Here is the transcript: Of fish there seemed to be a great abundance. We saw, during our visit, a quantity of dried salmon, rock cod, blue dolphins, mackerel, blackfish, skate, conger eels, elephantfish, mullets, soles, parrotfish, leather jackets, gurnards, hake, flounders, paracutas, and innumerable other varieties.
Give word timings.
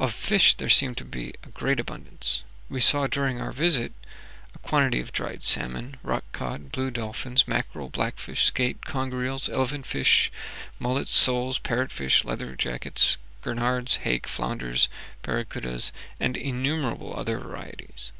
Of 0.00 0.12
fish 0.12 0.56
there 0.56 0.68
seemed 0.68 0.96
to 0.96 1.04
be 1.04 1.34
a 1.44 1.48
great 1.48 1.78
abundance. 1.78 2.42
We 2.68 2.80
saw, 2.80 3.06
during 3.06 3.40
our 3.40 3.52
visit, 3.52 3.92
a 4.56 4.58
quantity 4.58 4.98
of 4.98 5.12
dried 5.12 5.44
salmon, 5.44 5.98
rock 6.02 6.24
cod, 6.32 6.72
blue 6.72 6.90
dolphins, 6.90 7.46
mackerel, 7.46 7.88
blackfish, 7.88 8.44
skate, 8.44 8.84
conger 8.84 9.24
eels, 9.24 9.46
elephantfish, 9.48 10.32
mullets, 10.80 11.12
soles, 11.12 11.60
parrotfish, 11.60 12.24
leather 12.24 12.56
jackets, 12.56 13.18
gurnards, 13.40 13.98
hake, 13.98 14.26
flounders, 14.26 14.88
paracutas, 15.22 15.92
and 16.18 16.36
innumerable 16.36 17.14
other 17.16 17.38
varieties. 17.38 18.10